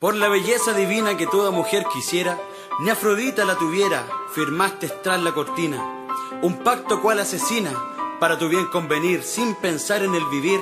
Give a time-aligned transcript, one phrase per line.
[0.00, 2.38] Por la belleza divina que toda mujer quisiera,
[2.78, 6.06] ni Afrodita la tuviera, firmaste tras la cortina,
[6.40, 7.72] un pacto cual asesina,
[8.20, 10.60] para tu bien convenir, sin pensar en el vivir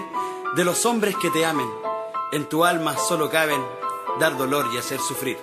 [0.54, 1.68] de los hombres que te amen.
[2.32, 3.62] En tu alma solo caben
[4.18, 5.36] dar dolor y hacer sufrir.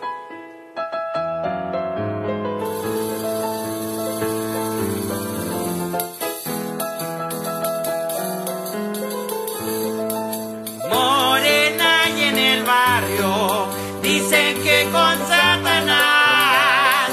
[14.24, 17.10] Dicen que con Satanás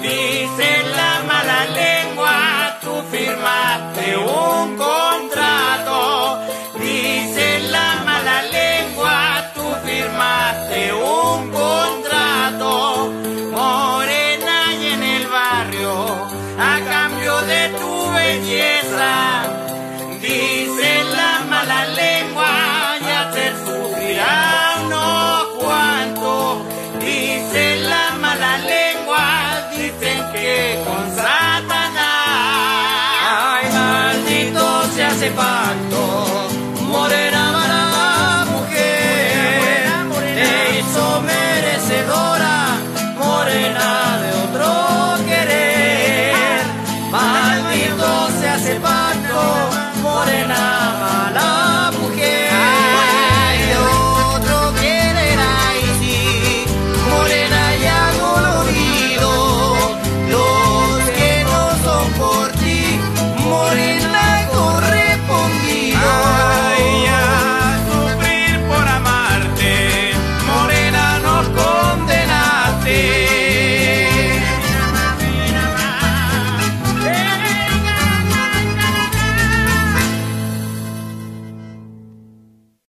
[0.00, 6.38] dicen la mala lengua tú firmaste un contrato.
[6.78, 13.10] Dicen la mala lengua tú firmaste un contrato.
[13.50, 15.92] Morena y en el barrio
[16.58, 18.71] a cambio de tu belleza
[35.22, 36.01] maldito se hace pacto.